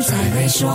[0.00, 0.70] 才会说。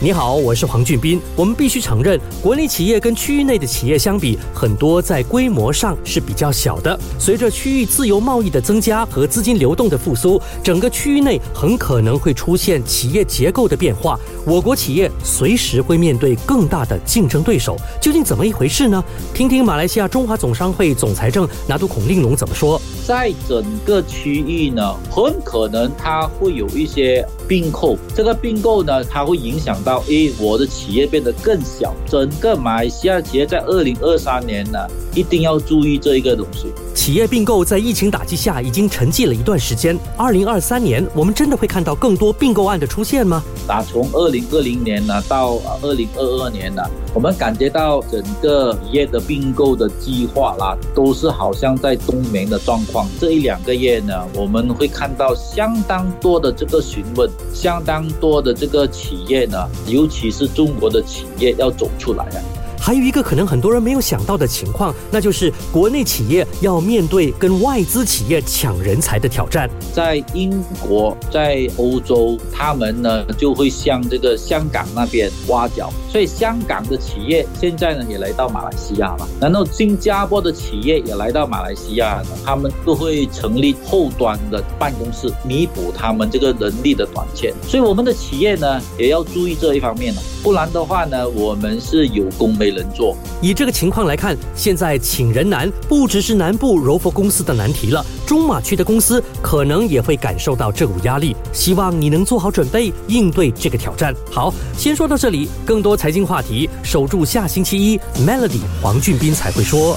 [0.00, 1.20] 你好，我是黄俊斌。
[1.34, 6.96] 我们必须承认，国内企业跟区域内的企业相比，很多在规模上是比较小的。
[7.18, 14.16] 随着区域自由贸易的增加和资金流动的复苏，整个区域内很可能会出现企业结构的变化。
[14.48, 19.04] 我国企业随时会面对更大的竞争对手，究竟怎么一回事呢？
[19.34, 22.80] 听听马来西亚中华总商会总裁正拿督孔令龙怎么说。
[23.06, 31.94] 在整个区域呢，很可能它会有一些并购，这个并购呢，它会影响到，诶，我的企业变得更小。
[32.06, 34.78] 整个马来西亚企业在二零二三年呢，
[35.18, 36.68] 一定要注意这一个东西。
[36.94, 39.98] 企业并购在疫情打击下已经沉寂了一段时间。
[40.16, 43.42] 二零二三年，我们真的会看到更多并购案的出现吗？
[43.66, 46.82] 打从二零二零年呢到二零二二年呢，
[47.12, 53.08] 我们感觉到整个企业的并购的计划啦，都是好像在冬眠的状况。
[53.20, 62.38] 这一两个月呢，我们会看到相当多的这个询问，相当多的这个企业呢，尤其是中国的企业要走出来啊。
[62.80, 69.68] 还有一个可能很多人没有想到的情况，那就是国内企业要面对跟外资企业抢人才的挑战。
[69.92, 79.28] 在英国，在欧洲，他们呢就会向这个香港那边挖角，所以香港的企业现在呢也来到马来西亚了。
[79.40, 87.52] 然后新加坡的企业也来到马来西亚，他们都会成立后端的办公室，弥补他们这个人力的短缺。
[87.66, 92.67] 所以我们的企业呢也要注意这一方面了，不然的话呢，我们是有工没。
[92.70, 101.34] 人做，以这个情况来看，现在请人难不只是南部柔佛公司的难题了，中马区的公司可能也会感受到这股压力。
[101.52, 104.14] 希望你能做好准备，应对这个挑战。
[104.30, 109.96] 好，先说到这里，更多财经话题，守住下星期一，Melody 黄俊斌才会说。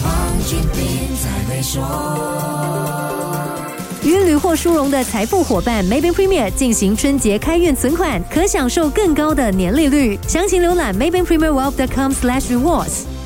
[4.03, 10.17] 与屡获殊荣的财富伙伴 Maybe Premier 进行春节开运存款，可享受更高的年利率。
[10.27, 13.20] 详情浏览 Maybe Premier Wealth.com/rewards。